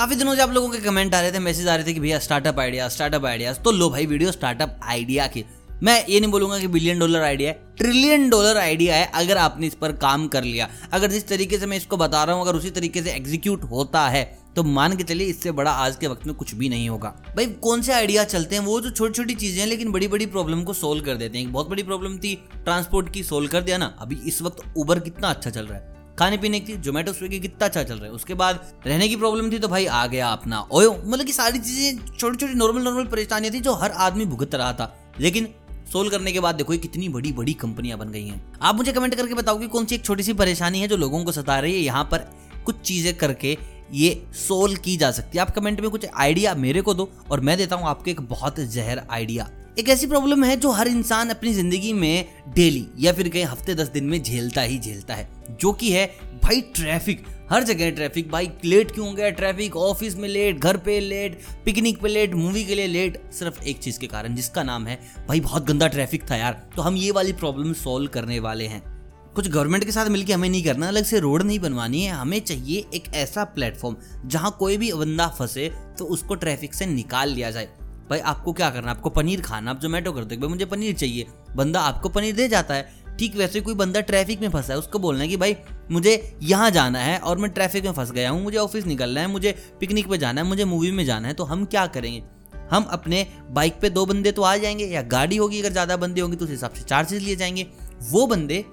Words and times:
काफ़ी 0.00 0.16
दिनों 0.16 0.34
से 0.34 0.40
आप 0.42 0.50
लोगों 0.50 0.68
के 0.68 0.78
कमेंट 0.80 1.14
आ 1.14 1.20
रहे 1.20 1.32
थे 1.32 1.38
मैसेज 1.38 1.66
आ 1.68 1.74
रहे 1.74 1.84
थे 1.86 1.92
कि 1.94 2.00
भैया 2.00 2.18
स्टार्टअप 2.18 2.58
आइडिया 2.60 2.88
स्टार्टअप 2.88 3.24
आइडिया 3.26 3.52
तो 3.54 3.70
लो 3.70 3.88
भाई 3.90 4.06
वीडियो 4.06 4.30
स्टार्टअप 4.32 4.78
आइडिया 4.82 5.26
की। 5.26 5.44
मैं 5.82 5.96
ये 6.06 6.20
नहीं 6.20 6.30
बोलूँगा 6.30 6.58
कि 6.58 6.66
बिलियन 6.68 6.98
डॉलर 6.98 7.22
आइडिया 7.22 7.50
है 7.50 7.74
ट्रिलियन 7.78 8.28
डॉलर 8.30 8.56
आइडिया 8.58 8.96
है 8.96 9.10
अगर 9.14 9.38
आपने 9.38 9.66
इस 9.66 9.74
पर 9.74 9.92
काम 9.98 10.26
कर 10.28 10.44
लिया। 10.44 10.68
अगर 10.92 11.10
जिस 11.10 11.28
तरीके 11.28 11.58
से 11.58 11.66
मैं 11.66 11.76
इसको 11.76 11.96
बता 11.96 12.24
रहा 12.24 12.36
हूँ, 12.36 12.42
अगर 12.42 12.58
उसी 12.58 12.70
तरीके 12.70 13.02
से 13.02 13.12
एग्जीक्यूट 13.12 13.64
होता 13.70 14.08
है 14.08 14.24
तो 14.56 14.62
मान 14.62 14.96
के 14.96 15.04
चलिए 15.04 15.26
इससे 15.26 15.52
बड़ा 15.52 15.70
आज 15.72 15.96
के 15.96 16.06
वक्त 16.06 16.26
में 16.26 16.34
कुछ 16.34 16.54
भी 16.54 16.68
नहीं 16.68 16.88
होगा। 16.88 17.14
भाई, 17.36 17.46
कौन 17.46 17.82
से 17.82 17.92
आइडिया 17.92 18.24
चलते 18.26 18.56
हैं? 18.56 18.62
वो 18.62 18.80
जो 18.80 18.90
छोटी 18.90 19.14
छोटी 19.14 19.34
चीज़ें 19.34 19.60
हैं, 19.60 19.68
लेकिन 19.68 19.92
बड़ी 19.92 20.08
बड़ी 20.08 20.26
प्रॉब्लम 20.28 20.64
को 20.64 20.72
सोल्व 20.74 21.04
कर 21.04 21.16
देते 21.16 21.38
हैं। 21.38 21.46
एक 21.46 21.52
बहुत 21.52 21.70
बड़ी 21.70 21.82
प्रॉब्लम 21.82 22.18
थी 22.18 22.34
ट्रांसपोर्ट 22.54 23.12
की 23.12 23.22
सोल्व 23.24 23.48
कर 23.48 23.60
दिया 23.60 23.78
ना। 23.78 23.94
अभी 24.00 24.20
इस 24.26 24.42
वक्त 24.42 24.64
उबर 24.76 25.00
कितना 25.00 25.30
अच्छा 25.30 25.50
चल 25.50 25.66
रहा 25.66 25.78
है। 25.78 25.98
खाने 26.20 26.36
पीने 26.36 26.58
की 26.60 26.76
जोमेटो 26.78 27.12
स्विगी 27.12 27.38
कितना 27.40 27.66
अच्छा 27.66 27.82
चल 27.82 27.94
रहा 27.94 28.04
है। 28.04 28.10
उसके 28.12 28.34
बाद 28.34 28.60
रहने 28.86 29.08
की 29.08 29.16
प्रॉब्लम 29.16 29.50
थी 29.52 29.58
तो 29.58 29.68
भाई 29.68 29.86
आ 29.86 30.06
गया 30.06 30.28
अपना 30.28 30.60
ओयो। 30.72 30.90
मतलब 31.04 31.26
की 31.26 31.32
सारी 31.32 31.58
चीज़ें 31.58 31.98
छोटी 32.08 32.36
छोटी 32.36 32.54
नॉर्मल 32.54 32.82
नॉर्मल 32.82 33.04
परेशानियाँ 33.06 33.54
थी 33.54 33.60
जो 33.60 33.74
हर 33.74 33.90
आदमी 34.00 34.24
भुगत 34.26 34.54
रहा 34.54 34.72
था। 34.72 34.92
लेकिन 35.20 35.48
सोल्व 35.92 36.10
करने 36.10 36.32
के 36.32 36.40
बाद 36.40 36.54
देखो 36.54 36.76
कितनी 36.78 37.08
बड़ी 37.08 37.32
बड़ी 37.32 37.52
कंपनियाँ 37.54 37.98
बन 37.98 38.10
गई 38.10 38.26
हैं। 38.26 38.42
आप 38.62 38.74
मुझे 38.74 38.92
कमेंट 38.92 39.14
करके 39.14 39.34
बताओ 39.34 39.58
कि 39.58 39.68
कौन 39.68 39.86
सी 39.86 39.94
एक 39.94 40.04
छोटी 40.04 40.22
सी 40.22 40.32
परेशानी 40.34 40.80
है 40.80 40.88
जो 40.88 40.96
लोगों 40.96 41.24
को 41.24 41.32
सता 41.32 41.58
रही 41.58 41.74
है। 41.74 41.80
यहाँ 41.80 42.04
पर 42.04 42.30
कुछ 42.66 42.80
चीज़ें 42.82 43.14
करके 43.16 43.56
ये 43.92 44.10
सोल्व 44.38 44.76
की 44.76 44.96
जा 44.96 45.10
सकती 45.12 45.38
है। 45.38 45.42
आप 45.42 45.50
कमेंट 45.50 45.80
में 45.80 45.88
कुछ 45.90 46.06
आइडिया 46.06 46.54
मेरे 46.56 46.82
को 46.82 46.94
दो 46.94 47.10
और 47.30 47.40
मैं 47.40 47.56
देता 47.56 47.76
हूँ 47.76 47.88
आपको 47.88 48.10
एक 48.10 48.20
बहुत 48.28 48.60
जहर 48.68 49.02
आइडिया 49.10 49.48
एक 49.80 49.88
ऐसी 49.88 50.06
प्रॉब्लम 50.06 50.42
है 50.44 50.56
जो 50.56 50.70
हर 50.70 50.88
इंसान 50.88 51.30
अपनी 51.30 51.52
ज़िंदगी 51.52 51.92
में 51.92 52.24
डेली 52.54 52.86
या 52.98 53.12
फिर 53.12 53.28
कहीं 53.28 53.44
हफ़्ते 53.44 53.74
दस 53.74 53.88
दिन 53.88 54.04
में 54.04 54.22
झेलता 54.22 54.62
ही 54.62 54.78
झेलता 54.78 55.14
है, 55.14 55.28
जो 55.50 55.72
कि 55.72 55.92
है 55.92 56.04
भाई 56.42 56.60
ट्रैफ़िक 56.74 57.24
हर 57.50 57.64
जगह 57.64 57.90
ट्रैफ़िक 57.90 58.30
भाई 58.30 58.50
लेट 58.64 58.90
क्यों 58.90 59.06
हो 59.08 59.14
गया? 59.14 59.30
ट्रैफ़िक 59.30 59.76
ऑफ़िस 59.76 60.16
में 60.16 60.28
लेट 60.28 60.58
घर 60.58 60.76
पे 60.76 60.98
लेट 61.00 61.40
पिकनिक 61.64 62.00
पे 62.02 62.08
लेट 62.08 62.34
मूवी 62.34 62.64
के 62.64 62.74
लिए 62.74 62.86
लेट 62.86 63.20
सिर्फ़ 63.32 63.62
एक 63.62 63.78
चीज़ 63.78 63.98
के 63.98 64.06
कारण, 64.06 64.34
जिसका 64.34 64.62
नाम 64.62 64.86
है, 64.86 65.00
भाई 65.28 65.40
बहुत 65.40 65.66
गंदा 65.66 65.88
ट्रैफ़िक 65.88 66.30
था 66.30 66.36
यार। 66.36 66.62
तो 66.76 66.82
हम 66.82 66.96
ये 66.96 67.10
वाली 67.10 67.32
प्रॉब्लम 67.34 67.72
सॉल्व 67.78 68.10
करने 68.10 68.38
वाले 68.40 68.66
हैं। 68.66 68.82
कुछ 69.34 69.48
गवर्नमेंट 69.48 69.84
के 69.84 69.92
साथ 69.92 70.08
मिलकर 70.08 70.34
हमें 70.34 70.48
नहीं 70.48 70.64
करना, 70.64 70.88
अलग 70.88 71.04
से 71.04 71.18
रोड 71.20 71.42
नहीं 71.42 71.58
बनवानी 71.60 72.02
है। 72.02 72.12
हमें 72.12 72.40
चाहिए 72.40 72.84
एक 72.94 73.12
ऐसा 73.14 73.44
प्लेटफॉर्म 73.46 73.96
जहाँ 74.26 74.56
कोई 74.58 74.76
भी 74.76 74.92
बंदा 74.94 75.28
फंसे 75.38 75.72
तो 75.98 76.04
उसको 76.06 76.34
ट्रैफ़िक 76.36 76.74
से 76.74 76.86
निकाल 76.86 77.30
लिया 77.30 77.50
जाए। 77.50 77.68
भाई, 78.10 78.18
आपको 78.20 78.52
क्या 78.52 78.70
करना 78.70 78.90
आपको 78.90 79.10
पनीर 79.10 79.40
खाना 79.40 79.70
आप 79.70 79.80
जोमेटो 79.80 80.12
कर 80.12 80.24
दो। 80.24 80.36
भाई 80.36 80.48
मुझे 80.48 80.64
पनीर 80.64 80.94
चाहिए। 80.94 81.26
बंदा 81.56 81.80
आपको 81.80 82.08
पनीर 82.08 82.34
दे 82.34 82.48
जाता 82.48 82.74
है। 82.74 82.98
ठीक 83.18 83.36
वैसे 83.36 83.60
कोई 83.60 83.74
बंदा 83.74 84.00
ट्रैफ़िक 84.00 84.40
में 84.40 84.48
फंसा 84.50 84.72
है, 84.72 84.78
उसको 84.78 84.98
बोलना 84.98 85.22
है 85.22 85.28
कि 85.28 85.36
भाई, 85.36 85.56
मुझे 85.90 86.36
यहाँ 86.42 86.70
जाना 86.70 86.98
है 86.98 87.18
और 87.18 87.38
मैं 87.38 87.50
ट्रैफ़िक 87.50 87.84
में 87.84 87.92
फंस 87.92 88.10
गया 88.12 88.30
हूँ, 88.30 88.42
मुझे 88.42 88.58
ऑफ़िस 88.58 88.86
निकलना 88.86 89.20
है, 89.20 89.26
मुझे 89.26 89.54
पिकनिक 89.80 90.08
पे 90.08 90.18
जाना 90.18 90.40
है, 90.40 90.46
मुझे 90.46 90.64
मूवी 90.64 90.90
में 90.90 91.04
जाना 91.04 91.28
है 91.28 91.34
तो 91.34 91.44
हम 91.44 91.64
क्या 91.64 91.86
करेंगे? 91.86 92.22
हम 92.70 92.82
अपने 92.82 93.26
बाइक 93.50 93.80
पे 93.80 93.90
दो 93.90 94.06
बंदे 94.06 94.32
तो 94.32 94.42
आ 94.42 94.56
जाएँगे 94.56 94.84
या 94.84 95.02
गाड़ी 95.02 95.36
होगी, 95.36 95.60
अगर 95.60 95.72
ज़्यादा 95.72 95.96
बंदे 95.96 96.20
होंगे 96.20 96.36
तो 96.36 96.44
उस 96.44 96.50
हिसाब 96.50 96.72
से 96.72 96.82
चार्जेस 96.82 97.22
लिए 97.22 97.36
जाएँगे। 97.36 97.66
वो 98.02 98.26
बंदे 98.26 98.64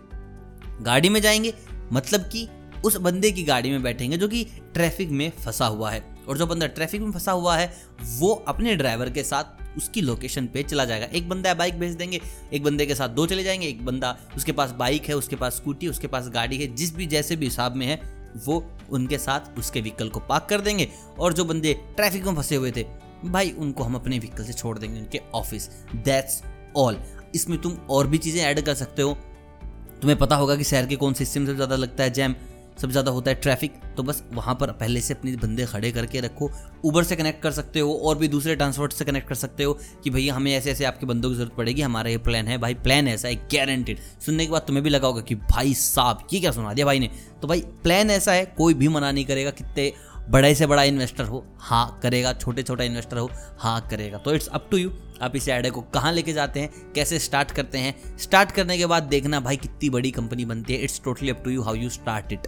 गाड़ी 0.82 1.10
में 1.10 1.22
जाएँगे 1.22 1.54
मतलब 1.94 2.22
कि 2.22 2.48
उस 2.86 2.98
बंदे 2.98 3.32
की 3.32 3.44
गाड़ी 3.44 3.72
में 3.72 3.84
बैठेंगे 3.84 4.18
जो 4.18 4.28
कि 4.28 4.44
ट्रैफ़िक 4.74 5.10
में 5.10 5.32
फंसा 5.46 5.66
हुआ 5.66 5.92
है। 5.92 6.17
और 6.30 6.38
जो 6.38 6.48
बंदा 6.48 6.68
ट्रैफ़िक 6.68 7.02
में 7.02 7.12
फंसा 7.12 7.32
हुआ 7.32 7.58
है, 7.58 7.74
वो 8.02 8.34
अपने 8.48 8.76
ड्राइवर 8.76 9.10
के 9.10 9.24
साथ 9.24 9.78
उसकी 9.78 10.02
लोकेशन 10.02 10.48
पे 10.48 10.64
चला 10.64 10.86
जाएगा। 10.86 11.06
एक 11.06 11.30
बंदा 11.30 11.54
बाइक 11.54 11.80
भेज 11.80 11.96
देंगे, 11.96 12.22
एक 12.54 12.64
बंदे 12.64 12.86
के 12.86 12.96
साथ 12.96 13.10
दो 13.10 13.26
चले 13.26 13.44
जाएँगे, 13.44 13.68
एक 13.68 13.86
बंदा 13.86 14.18
उसके 14.38 14.52
पास 14.52 14.72
बाइक 14.72 15.06
है, 15.06 15.16
उसके 15.16 15.36
पास 15.36 15.56
स्कूटी 15.56 15.88
उसके 15.88 16.08
पास 16.08 16.30
गाड़ी 16.30 16.58
है, 16.58 16.76
जिस 16.76 16.96
भी, 16.96 17.06
जैसे 17.06 17.36
भी 17.36 17.46
हिसाब 17.46 17.76
में 17.76 17.86
है, 17.86 18.02
वो 18.46 18.72
उनके 18.90 19.18
साथ 19.18 19.60
उसके 19.60 19.82
व्हीकल 19.82 20.10
को 20.10 20.20
पार्क 20.20 20.48
कर 20.50 20.62
देंगे। 20.62 20.90
और 21.20 21.34
जो 21.34 21.46
बंदे 21.46 21.74
ट्रैफ़िक 21.74 22.26
में 22.26 22.36
फंसे 22.36 22.56
हुए 22.56 22.72
थे, 22.72 22.86
भाई, 23.26 23.52
उनको 23.52 23.84
हम 23.84 23.96
अपने 23.96 24.20
व्हीकल 24.20 24.44
से 24.44 24.54
छोड़ 24.54 24.78
देंगे, 24.80 25.00
उनके 25.00 25.22
ऑफ़िस 25.34 25.70
दैट्स 25.96 26.44
ऑल 26.78 26.98
इसमें 27.36 27.62
तुम 27.62 27.74
और 27.90 28.08
भी 28.08 28.18
चीज़ें 28.18 28.42
ऐड 28.42 28.62
कर 28.62 28.74
सकते 28.74 29.02
हो। 29.02 29.18
तुम्हें 30.02 30.20
पता 30.20 30.36
होगा 30.36 30.56
कि 30.56 30.64
शहर 30.64 30.86
के 30.86 30.96
कौन 30.96 31.14
से 31.14 31.24
हिस्से 31.24 31.40
में 31.40 31.46
सबसे 31.46 31.56
ज़्यादा 31.56 31.76
लगता 31.76 32.04
है 32.04 32.10
जैम 32.10 32.36
सबसे 32.78 32.92
ज़्यादा 32.92 33.12
होता 33.12 33.32
है 33.32 33.36
ट्रैफ़िक 33.36 33.80
तो 33.98 34.04
बस 34.04 34.24
वहाँ 34.34 34.56
पर 34.56 34.72
पहले 34.72 35.02
से 35.02 35.14
अपने 35.14 35.36
बंदे 35.38 35.66
खड़े 35.66 35.92
करके 35.92 36.20
रखो। 36.20 36.50
ऊबर 36.86 37.04
से 37.04 37.16
कनेक्ट 37.16 37.42
कर 37.44 37.52
सकते 37.52 37.80
हो 37.80 37.94
और 38.00 38.18
भी 38.18 38.28
दूसरे 38.28 38.56
ट्रांसपोर्ट 38.56 38.94
से 38.94 39.06
कनेक्ट 39.06 39.28
कर 39.30 39.36
सकते 39.36 39.64
हो 39.64 39.78
कि 40.04 40.10
भैया 40.10 40.34
हमें 40.34 40.52
ऐसे 40.54 40.72
ऐसे 40.72 40.86
आपके 40.86 41.06
बंदों 41.06 41.30
की 41.30 41.36
ज़रूरत 41.36 41.56
पड़ेगी, 41.58 41.82
हमारा 41.82 42.10
ये 42.10 42.18
प्लान 42.20 42.48
है, 42.48 42.58
भाई 42.58 42.74
प्लान 42.76 43.08
ऐसा 43.08 43.28
है 43.28 43.36
गारंटेड 43.54 44.00
सुनने 44.26 44.46
के 44.46 44.52
बाद 44.52 44.62
तुम्हें 44.68 44.84
भी 44.84 44.90
लगा 44.90 45.08
होगा 45.08 45.22
कि 45.22 45.36
भाई 45.36 45.74
साहब, 45.76 46.28
ये 46.34 46.40
क्या 46.40 46.52
सुना 46.52 46.74
दिया 46.74 46.86
भाई 46.86 47.00
ने? 47.00 47.10
तो 47.42 47.48
भाई 47.48 47.62
प्लान 47.84 48.10
ऐसा 48.12 48.32
है, 48.32 48.46
कोई 48.48 48.74
भी 48.74 48.88
मना 48.88 49.12
नहीं 49.12 49.26
करेगा, 49.26 49.52
कितने 49.52 49.92
बड़े 50.30 50.54
से 50.56 50.66
बड़ा 50.68 50.84
इन्वेस्टर 50.84 51.24
हो 51.24 51.44
हाँ 51.60 52.00
करेगा, 52.04 52.32
छोटे 52.34 52.64
छोटा 52.64 52.84
इन्वेस्टर 52.84 53.18
हो 53.18 53.30
हाँ 53.60 53.88
करेगा। 53.90 54.18
तो 54.18 54.34
इट्स 54.34 54.48
अप 54.48 54.68
टू 54.72 54.78
यू 54.78 54.92
आप 55.22 55.36
इस 55.36 55.48
आइडिया 55.50 55.72
को 55.72 55.82
कहाँ 55.94 56.12
लेके 56.14 56.34
जाते 56.34 56.60
हैं, 56.60 56.70
कैसे 56.96 57.20
स्टार्ट 57.20 57.52
करते 57.52 57.78
हैं। 57.78 58.18
स्टार्ट 58.18 58.52
करने 58.52 58.78
के 58.78 58.86
बाद 58.86 59.04
देखना 59.06 59.40
भाई 59.40 59.58
कितनी 59.58 59.90
बड़ी 59.90 60.12
कंपनी 60.12 60.46
बनती 60.46 60.74
है 60.74 60.80
it's 60.80 61.02
totally 61.04 61.30
up 61.30 61.42
to 61.44 61.52
you 61.52 61.62
how 61.62 61.76
you 61.76 61.90
start 61.90 62.34
it 62.34 62.48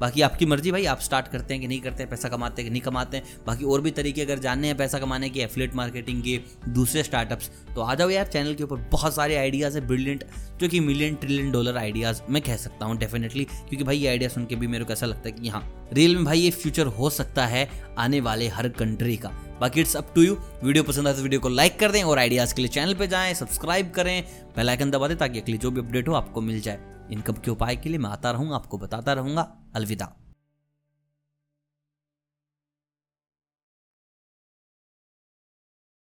बाकी 0.00 0.22
आपकी 0.22 0.46
मर्ज़ी 0.46 0.72
भाई, 0.72 0.84
आप 0.84 1.00
स्टार्ट 1.00 1.28
करते 1.28 1.54
हैं 1.54 1.60
कि 1.60 1.68
नहीं 1.68 1.80
करते 1.80 2.02
हैं, 2.02 2.10
पैसा 2.10 2.28
कमाते 2.28 2.62
हैं 2.62 2.68
कि 2.68 2.72
नहीं 2.72 2.82
कमाते 2.82 3.16
हैं। 3.16 3.24
बाकी 3.46 3.64
और 3.64 3.80
भी 3.80 3.90
तरीके 3.90 4.22
अगर 4.22 4.38
जानने 4.38 4.66
हैं 4.68 4.76
पैसा 4.76 4.98
कमाने 4.98 5.28
के 5.30 5.40
एफलेट 5.40 5.74
मार्केटिंग 5.74 6.22
के, 6.22 6.38
दूसरे 6.68 7.02
स्टार्टअप्स 7.02 7.50
तो 7.74 7.80
आ 7.80 7.94
जाओ 7.94 8.10
यार 8.10 8.26
चैनल 8.26 8.54
के 8.54 8.64
ऊपर। 8.64 8.76
बहुत 8.90 9.14
सारे 9.14 9.36
आइडियाज़ 9.36 9.78
है 9.78 9.86
ब्रिलियंट 9.86 10.24
जो 10.60 10.68
कि 10.68 10.80
मिलियन 10.80 11.14
ट्रिलियन 11.14 11.50
डॉलर 11.52 11.76
आइडियाज़ 11.78 12.20
मैं 12.30 12.42
कह 12.42 12.56
सकता 12.56 12.86
हूँ 12.86 12.96
डेफिनेटली 12.98 13.44
क्योंकि 13.44 13.84
भाई 13.84 13.98
ये 13.98 14.08
आइडिया 14.08 14.28
सुन 14.28 14.46
के 14.46 14.56
भी 14.56 14.66
मेरे 14.66 14.84
को 14.84 14.92
ऐसा 14.92 15.06
लगता 15.06 15.28
है 15.28 15.32
कि 15.32 15.48
हाँ 15.48 15.62
रियल 15.92 16.16
में 16.16 16.24
भाई 16.24 16.40
ये 16.40 16.50
फ्यूचर 16.50 16.86
हो 16.98 17.10
सकता 17.10 17.46
है 17.46 17.68
आने 17.98 18.20
वाले 18.20 18.48
हर 18.48 18.68
कंट्री 18.68 19.16
का। 19.16 19.28
बाकी 19.60 19.80
it's 19.80 19.96
up 19.96 20.12
to 20.14 20.22
you 20.22 20.36
video 20.64 20.82
पसंद 20.84 21.08
आए 21.08 21.14
तो 21.14 21.22
वीडियो 21.22 21.40
को 21.40 21.48
लाइक 21.48 21.78
कर 21.78 21.92
दें 21.92 22.02
और 22.02 22.18
आइडियाज़ 22.18 22.54
के 22.54 22.62
लिए 22.62 22.68
चैनल 22.68 22.94
पे 22.94 23.06
जाएँ 23.06 23.34
सब्सक्राइब 23.34 23.90
करें 23.90 24.22
बेल 24.56 24.70
आइकन 24.70 24.90
दबा 24.90 25.08
दें 25.08 25.16
ताकि 25.18 25.40
अगली 25.40 25.58
जो 25.58 25.70
भी 25.70 25.80
अपडेट 25.80 26.08
हो 26.08 26.14
आपको 26.14 26.40
मिल 26.40 26.60
जाए। 26.60 26.78
इनकम 27.12 27.34
के 27.34 27.50
उपाय 27.50 27.76
के 27.76 27.88
लिए 27.88 27.98
मैं 27.98 28.10
आता 28.10 28.30
रहूँगा 28.30 28.54
आपको 28.54 28.78
बताता 28.78 29.12
रहूँगा। 29.12 29.52
अलविदा। 29.74 30.12